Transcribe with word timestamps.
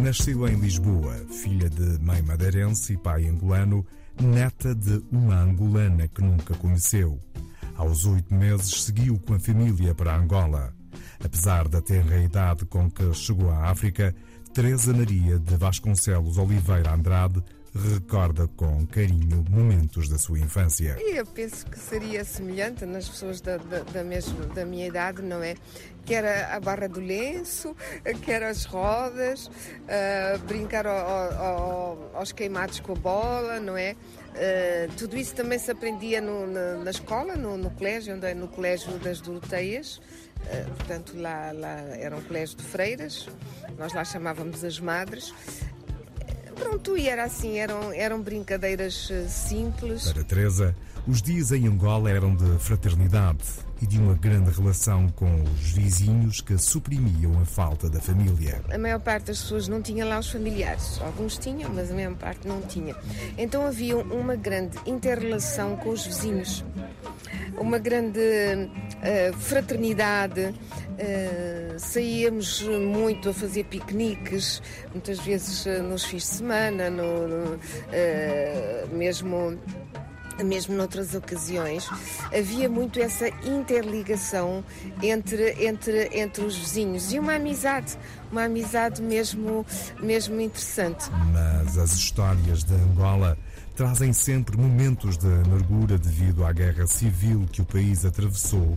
Nasceu 0.00 0.48
em 0.48 0.58
Lisboa, 0.58 1.14
filha 1.30 1.68
de 1.68 2.02
mãe 2.02 2.22
madeirense 2.22 2.94
e 2.94 2.96
pai 2.96 3.26
angolano, 3.26 3.86
neta 4.20 4.74
de 4.74 5.04
uma 5.12 5.36
angolana 5.36 6.08
que 6.08 6.22
nunca 6.22 6.54
conheceu. 6.54 7.20
Aos 7.76 8.06
oito 8.06 8.34
meses 8.34 8.84
seguiu 8.84 9.18
com 9.18 9.34
a 9.34 9.38
família 9.38 9.94
para 9.94 10.16
Angola. 10.16 10.74
Apesar 11.22 11.68
da 11.68 11.82
tenra 11.82 12.18
idade 12.18 12.64
com 12.64 12.90
que 12.90 13.12
chegou 13.12 13.50
à 13.50 13.70
África, 13.70 14.14
Teresa 14.54 14.94
Maria 14.94 15.38
de 15.38 15.56
Vasconcelos 15.56 16.38
Oliveira 16.38 16.94
Andrade 16.94 17.44
recorda 17.74 18.48
com 18.56 18.84
carinho 18.86 19.44
momentos 19.48 20.08
da 20.08 20.18
sua 20.18 20.38
infância. 20.38 20.96
Eu 21.00 21.24
penso 21.24 21.66
que 21.66 21.78
seria 21.78 22.24
semelhante 22.24 22.84
nas 22.84 23.08
pessoas 23.08 23.40
da, 23.40 23.56
da, 23.58 23.80
da, 23.80 24.02
da 24.54 24.64
minha 24.64 24.86
idade, 24.86 25.22
não 25.22 25.42
é? 25.42 25.54
Que 26.04 26.14
era 26.14 26.54
a 26.54 26.60
barra 26.60 26.88
do 26.88 27.00
lenço, 27.00 27.76
que 28.22 28.32
era 28.32 28.48
as 28.48 28.64
rodas, 28.64 29.46
uh, 29.46 30.38
brincar 30.46 30.86
ao, 30.86 30.98
ao, 30.98 32.10
aos 32.14 32.32
queimados 32.32 32.80
com 32.80 32.92
a 32.92 32.96
bola, 32.96 33.60
não 33.60 33.76
é? 33.76 33.94
Uh, 34.30 34.92
tudo 34.96 35.16
isso 35.16 35.34
também 35.34 35.58
se 35.58 35.70
aprendia 35.70 36.20
no, 36.20 36.46
na, 36.46 36.76
na, 36.76 36.90
escola, 36.90 37.36
no, 37.36 37.56
no, 37.56 37.70
colégio, 37.70 38.14
onde 38.14 38.26
é 38.26 38.34
no 38.34 38.48
colégio 38.48 38.92
das 38.98 39.20
Doroteias. 39.20 39.98
Uh, 40.40 40.70
portanto, 40.76 41.12
lá, 41.16 41.52
lá 41.52 41.80
era 41.96 42.16
um 42.16 42.22
colégio 42.22 42.56
de 42.56 42.64
freiras, 42.64 43.28
nós 43.78 43.92
lá 43.92 44.04
chamávamos 44.04 44.64
as 44.64 44.80
madres. 44.80 45.34
Pronto, 46.60 46.96
e 46.96 47.08
era 47.08 47.24
assim, 47.24 47.58
eram, 47.58 47.92
eram 47.92 48.20
brincadeiras 48.20 49.08
eh, 49.10 49.26
simples. 49.26 50.12
Para 50.12 50.22
Teresa, 50.22 50.76
os 51.08 51.22
dias 51.22 51.50
em 51.52 51.66
Angola 51.66 52.10
eram 52.10 52.36
de 52.36 52.58
fraternidade 52.58 53.42
e 53.80 53.86
de 53.86 53.98
uma 53.98 54.14
grande 54.14 54.50
relação 54.50 55.08
com 55.08 55.42
os 55.42 55.70
vizinhos 55.72 56.42
que 56.42 56.58
suprimiam 56.58 57.40
a 57.40 57.46
falta 57.46 57.88
da 57.88 57.98
família. 57.98 58.62
A 58.70 58.76
maior 58.76 59.00
parte 59.00 59.28
das 59.28 59.40
pessoas 59.40 59.68
não 59.68 59.80
tinha 59.80 60.04
lá 60.04 60.18
os 60.18 60.30
familiares. 60.30 61.00
Alguns 61.00 61.38
tinham, 61.38 61.72
mas 61.72 61.90
a 61.90 61.94
maior 61.94 62.14
parte 62.14 62.46
não 62.46 62.60
tinha. 62.60 62.94
Então 63.38 63.66
havia 63.66 63.96
uma 63.96 64.36
grande 64.36 64.78
interrelação 64.84 65.76
com 65.76 65.90
os 65.90 66.04
vizinhos. 66.04 66.62
Uma 67.58 67.78
grande 67.78 68.20
uh, 69.02 69.36
fraternidade, 69.36 70.54
Uh, 71.00 71.78
saíamos 71.78 72.60
muito 72.60 73.30
a 73.30 73.32
fazer 73.32 73.64
piqueniques, 73.64 74.62
muitas 74.92 75.18
vezes 75.20 75.64
uh, 75.64 75.82
nos 75.82 76.04
fins 76.04 76.24
de 76.24 76.28
semana, 76.28 76.90
no, 76.90 77.26
no, 77.26 77.60
mesmo 78.92 79.58
mesmo 80.42 80.74
noutras 80.74 81.14
ocasiões, 81.14 81.88
havia 82.26 82.68
muito 82.68 83.00
essa 83.00 83.28
interligação 83.44 84.64
entre, 85.02 85.64
entre, 85.64 86.08
entre 86.12 86.44
os 86.44 86.56
vizinhos 86.56 87.12
e 87.12 87.18
uma 87.18 87.34
amizade, 87.34 87.96
uma 88.30 88.44
amizade 88.44 89.02
mesmo, 89.02 89.64
mesmo 90.00 90.40
interessante. 90.40 91.10
Mas 91.32 91.78
as 91.78 91.92
histórias 91.92 92.64
de 92.64 92.74
Angola 92.74 93.36
trazem 93.74 94.12
sempre 94.12 94.56
momentos 94.56 95.16
de 95.16 95.26
amargura 95.26 95.96
devido 95.96 96.44
à 96.44 96.52
guerra 96.52 96.86
civil 96.86 97.46
que 97.50 97.62
o 97.62 97.64
país 97.64 98.04
atravessou 98.04 98.76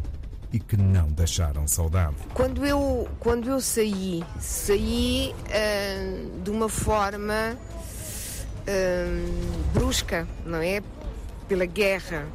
e 0.53 0.59
que 0.59 0.77
não 0.77 1.07
deixaram 1.07 1.67
saudade. 1.67 2.15
Quando 2.33 2.63
eu, 2.63 3.09
quando 3.19 3.49
eu 3.49 3.59
saí, 3.59 4.23
saí 4.39 5.33
uh, 5.33 6.41
de 6.41 6.51
uma 6.51 6.69
forma 6.69 7.57
uh, 8.67 9.73
brusca, 9.73 10.27
não 10.45 10.59
é? 10.59 10.81
Pela 11.47 11.65
guerra. 11.65 12.25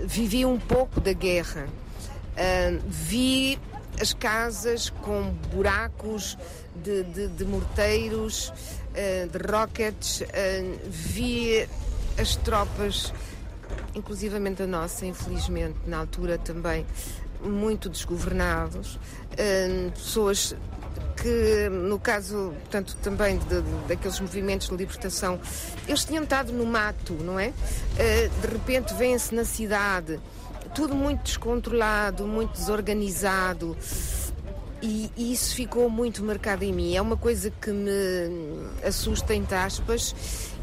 Vivi 0.00 0.44
um 0.44 0.58
pouco 0.58 1.00
da 1.00 1.12
guerra. 1.12 1.68
Uh, 2.32 2.80
vi 2.88 3.58
as 4.00 4.12
casas 4.12 4.88
com 4.88 5.32
buracos 5.52 6.36
de, 6.74 7.02
de, 7.04 7.28
de 7.28 7.44
morteiros, 7.44 8.52
de 8.94 9.52
rockets, 9.52 10.22
vi 10.88 11.68
as 12.18 12.34
tropas 12.36 13.12
inclusivamente 13.94 14.62
a 14.62 14.66
nossa, 14.66 15.06
infelizmente, 15.06 15.78
na 15.86 15.98
altura 15.98 16.38
também, 16.38 16.86
muito 17.42 17.88
desgovernados, 17.88 18.98
pessoas 19.94 20.54
que, 21.22 21.68
no 21.68 22.00
caso, 22.00 22.52
portanto, 22.62 22.96
também 23.00 23.38
de, 23.38 23.62
de, 23.62 23.86
daqueles 23.86 24.18
movimentos 24.18 24.68
de 24.68 24.74
libertação, 24.74 25.40
eles 25.86 26.04
tinham 26.04 26.24
estado 26.24 26.52
no 26.52 26.66
mato, 26.66 27.12
não 27.14 27.38
é? 27.38 27.48
Uh, 27.48 28.40
de 28.40 28.52
repente 28.52 28.92
vêm-se 28.94 29.32
na 29.32 29.44
cidade, 29.44 30.18
tudo 30.74 30.96
muito 30.96 31.22
descontrolado, 31.22 32.26
muito 32.26 32.54
desorganizado. 32.54 33.76
E, 34.82 35.12
e, 35.16 35.32
isso 35.32 35.54
ficou 35.54 35.88
muito 35.88 36.24
marcado 36.24 36.64
em 36.64 36.72
mim. 36.72 36.96
É 36.96 37.00
uma 37.00 37.16
coisa 37.16 37.52
que 37.52 37.70
me 37.70 37.92
assusta, 38.84 39.32
entre 39.32 39.54
aspas, 39.54 40.12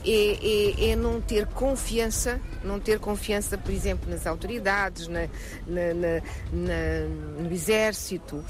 é, 0.06 0.90
é, 0.90 0.90
é, 0.92 0.96
não 0.98 1.22
ter 1.22 1.46
confiança, 1.46 2.42
não 2.62 2.82
ter 2.82 3.00
confiança, 3.00 3.58
por 3.58 3.72
exemplo, 3.72 4.10
nas 4.10 4.28
autoridades, 4.28 5.08
na, 5.08 5.22
na, 5.66 6.22
na, 6.52 7.44
no 7.44 7.54
exército. 7.54 8.44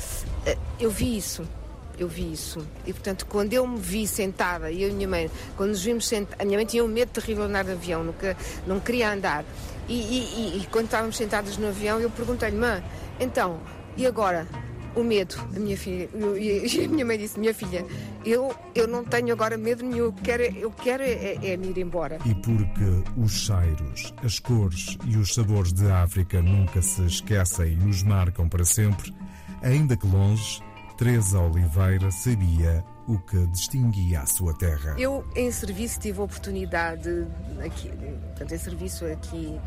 Eh, 0.43 0.57
eu 0.79 0.89
vi 0.89 1.15
isso, 1.17 1.47
eu 1.99 2.07
vi 2.07 2.31
isso. 2.31 2.65
E 2.85 2.93
portanto, 2.93 3.25
quando 3.25 3.53
eu 3.53 3.67
me 3.67 3.77
vi 3.77 4.07
sentada, 4.07 4.71
eu 4.71 4.87
e 4.87 4.91
a 4.91 4.93
minha 4.93 5.07
mãe, 5.07 5.31
quando 5.55 5.71
nos 5.71 5.83
vimos 5.83 6.07
sentados, 6.07 6.39
a 6.41 6.45
minha 6.45 6.57
mãe 6.57 6.65
tinha 6.65 6.83
um 6.83 6.87
medo 6.87 7.09
terrível 7.09 7.43
de 7.43 7.49
andar 7.49 7.65
de 7.65 7.71
avião, 7.71 8.03
nunca, 8.03 8.35
não 8.65 8.79
queria 8.79 9.11
andar. 9.11 9.43
E, 9.87 9.93
e, 9.93 10.57
e, 10.57 10.61
e 10.61 10.67
quando 10.67 10.85
estávamos 10.85 11.17
sentadas 11.17 11.57
no 11.57 11.67
avião, 11.67 11.99
eu 11.99 12.09
perguntei-lhe, 12.09 12.57
mãe, 12.57 12.83
então, 13.19 13.59
e 13.97 14.05
agora? 14.05 14.47
o 14.95 15.03
medo. 15.03 15.35
A 15.55 15.59
minha 15.59 15.77
filha, 15.77 16.09
e 16.37 16.85
a 16.85 16.87
minha 16.87 17.05
mãe 17.05 17.17
disse: 17.17 17.39
Minha 17.39 17.53
filha, 17.53 17.85
eu, 18.25 18.53
eu 18.75 18.87
não 18.87 19.03
tenho 19.03 19.31
agora 19.33 19.57
medo 19.57 19.83
nenhum, 19.83 20.05
eu 20.05 20.13
quero, 20.13 20.43
eu 20.43 20.71
quero 20.71 21.03
é, 21.03 21.37
é 21.41 21.57
me 21.57 21.69
ir 21.69 21.77
embora. 21.77 22.17
E 22.25 22.33
porque 22.35 23.03
os 23.17 23.31
cheiros, 23.31 24.13
as 24.23 24.39
cores 24.39 24.97
e 25.05 25.17
os 25.17 25.33
sabores 25.33 25.73
de 25.73 25.89
África 25.89 26.41
nunca 26.41 26.81
se 26.81 27.05
esquecem 27.05 27.73
e 27.73 27.75
nos 27.75 28.03
marcam 28.03 28.47
para 28.47 28.65
sempre, 28.65 29.13
ainda 29.61 29.95
que 29.95 30.07
longe, 30.07 30.61
Teresa 30.99 31.39
Oliveira 31.39 32.11
sabia 32.11 32.83
o 33.07 33.17
que 33.17 33.47
distinguia 33.47 34.19
a 34.19 34.25
sua 34.25 34.53
terra. 34.53 34.95
Eu, 34.97 35.25
em 35.33 35.49
serviço, 35.49 35.97
tive 35.97 36.19
a 36.19 36.23
oportunidade, 36.23 37.25
aqui, 37.65 37.87
portanto, 37.87 38.53
em 38.53 38.57
serviço 38.57 39.05
aqui 39.05 39.57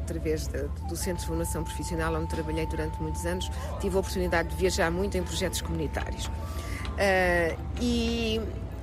através 0.00 0.46
de, 0.46 0.62
do 0.88 0.96
Centro 0.96 1.20
de 1.20 1.26
Formação 1.26 1.62
Profissional, 1.62 2.14
onde 2.14 2.30
trabalhei 2.30 2.64
durante 2.64 3.02
muitos 3.02 3.26
anos, 3.26 3.50
tive 3.82 3.96
a 3.96 4.00
oportunidade 4.00 4.48
de 4.48 4.56
viajar 4.56 4.90
muito 4.90 5.18
em 5.18 5.22
projetos 5.22 5.60
comunitários. 5.60 6.24
Uh, 6.24 7.62
e, 7.82 8.40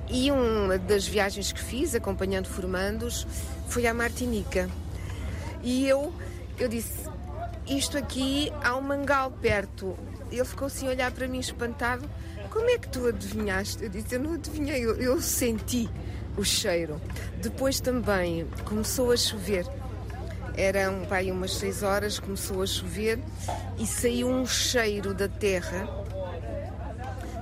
e 0.08 0.30
uma 0.30 0.78
das 0.78 1.08
viagens 1.08 1.52
que 1.52 1.60
fiz, 1.60 1.96
acompanhando 1.96 2.48
formandos, 2.48 3.26
foi 3.68 3.88
à 3.88 3.96
Martinica. 3.96 4.70
E 5.64 5.88
eu, 5.88 6.14
eu 6.60 6.70
disse: 6.70 7.10
Isto 7.66 7.98
aqui 7.98 8.54
há 8.64 8.76
um 8.76 8.82
mangal 8.82 9.32
perto. 9.32 9.98
Ele 10.32 10.46
ficou 10.46 10.68
assim 10.68 10.88
a 10.88 10.90
olhar 10.90 11.12
para 11.12 11.28
mim 11.28 11.40
espantado. 11.40 12.10
Como 12.50 12.70
é 12.70 12.78
que 12.78 12.88
tu 12.88 13.08
adivinhaste? 13.08 13.84
Eu 13.84 13.90
disse: 13.90 14.16
Eu 14.16 14.20
não 14.20 14.34
adivinhei, 14.34 14.84
eu, 14.86 14.96
eu 14.96 15.22
senti 15.22 15.90
o 16.38 16.44
cheiro. 16.44 17.02
Depois 17.42 17.80
também 17.80 18.48
começou 18.66 19.12
a 19.12 19.18
chover 19.18 19.66
eram 20.58 21.06
pai, 21.06 21.32
umas 21.32 21.54
6 21.56 21.84
horas, 21.84 22.20
começou 22.20 22.62
a 22.64 22.66
chover 22.66 23.20
e 23.78 23.86
saiu 23.86 24.30
um 24.30 24.46
cheiro 24.46 25.14
da 25.14 25.28
terra. 25.28 25.88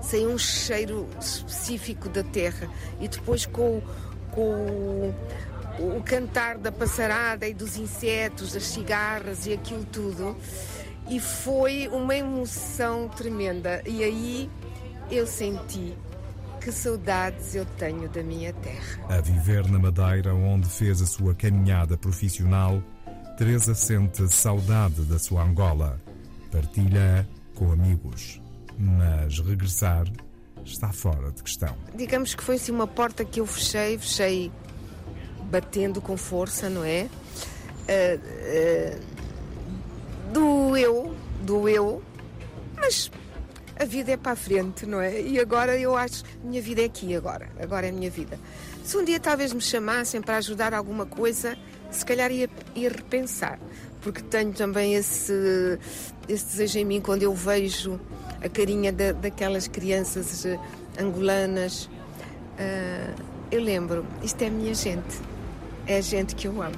Saiu 0.01 0.31
um 0.31 0.37
cheiro 0.37 1.07
específico 1.19 2.09
da 2.09 2.23
terra. 2.23 2.67
E 2.99 3.07
depois 3.07 3.45
com, 3.45 3.81
com 4.31 5.13
o, 5.79 5.97
o 5.97 6.03
cantar 6.03 6.57
da 6.57 6.71
passarada 6.71 7.47
e 7.47 7.53
dos 7.53 7.77
insetos, 7.77 8.53
das 8.53 8.63
cigarras 8.63 9.45
e 9.45 9.53
aquilo 9.53 9.85
tudo. 9.85 10.35
E 11.09 11.19
foi 11.19 11.87
uma 11.89 12.15
emoção 12.15 13.09
tremenda. 13.09 13.81
E 13.85 14.03
aí 14.03 14.49
eu 15.11 15.27
senti 15.27 15.93
que 16.61 16.71
saudades 16.71 17.55
eu 17.55 17.65
tenho 17.77 18.07
da 18.07 18.23
minha 18.23 18.53
terra. 18.53 18.99
A 19.09 19.19
viver 19.19 19.69
na 19.69 19.77
Madeira, 19.77 20.33
onde 20.33 20.67
fez 20.69 21.01
a 21.01 21.05
sua 21.05 21.35
caminhada 21.35 21.97
profissional, 21.97 22.81
Teresa 23.37 23.75
sente 23.75 24.27
saudade 24.29 25.01
da 25.03 25.19
sua 25.19 25.43
Angola, 25.43 25.99
partilha 26.51 27.27
com 27.55 27.71
amigos, 27.71 28.41
mas 28.77 29.39
regressar 29.39 30.05
está 30.63 30.91
fora 30.93 31.31
de 31.31 31.43
questão. 31.43 31.75
Digamos 31.95 32.33
que 32.33 32.43
foi 32.43 32.55
assim 32.55 32.71
uma 32.71 32.87
porta 32.87 33.25
que 33.25 33.39
eu 33.39 33.45
fechei, 33.45 33.97
fechei 33.97 34.51
batendo 35.51 35.99
com 35.99 36.15
força, 36.15 36.69
não 36.69 36.83
é? 36.83 37.09
Uh, 37.83 38.99
uh, 38.99 39.12
doeu, 40.73 41.15
doeu, 41.41 42.01
mas 42.75 43.11
a 43.79 43.85
vida 43.85 44.11
é 44.11 44.17
para 44.17 44.31
a 44.31 44.35
frente, 44.35 44.87
não 44.87 44.99
é? 44.99 45.21
E 45.21 45.39
agora 45.39 45.77
eu 45.77 45.95
acho, 45.95 46.23
minha 46.43 46.61
vida 46.61 46.81
é 46.81 46.85
aqui 46.85 47.15
agora, 47.15 47.47
agora 47.59 47.85
é 47.85 47.89
a 47.89 47.93
minha 47.93 48.09
vida. 48.09 48.39
Se 48.83 48.97
um 48.97 49.05
dia 49.05 49.19
talvez 49.19 49.53
me 49.53 49.61
chamassem 49.61 50.19
para 50.19 50.37
ajudar 50.37 50.73
alguma 50.73 51.05
coisa, 51.05 51.55
se 51.91 52.03
calhar 52.03 52.31
ia, 52.31 52.49
ia 52.73 52.89
repensar, 52.89 53.59
porque 54.01 54.23
tenho 54.23 54.51
também 54.51 54.95
esse, 54.95 55.77
esse 56.27 56.45
desejo 56.45 56.79
em 56.79 56.85
mim 56.85 57.01
quando 57.01 57.21
eu 57.21 57.35
vejo 57.35 57.99
a 58.43 58.49
carinha 58.49 58.91
da, 58.91 59.11
daquelas 59.11 59.67
crianças 59.67 60.43
eh, 60.43 60.59
angolanas 60.99 61.85
uh, 61.85 63.23
eu 63.51 63.61
lembro, 63.61 64.05
isto 64.23 64.41
é 64.41 64.47
a 64.47 64.49
minha 64.49 64.73
gente, 64.73 65.21
é 65.85 65.97
a 65.97 66.01
gente 66.01 66.35
que 66.35 66.47
eu 66.47 66.61
amo. 66.61 66.75